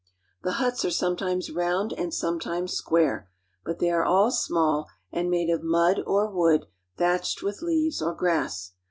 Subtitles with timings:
[0.01, 0.03] I
[0.39, 3.29] ^^^F The huts are sometimes round and sometimes square;
[3.65, 6.65] 1 ^^^rbut they are all small and made of mud or wood
[6.97, 8.71] thatched I with leaves or grass.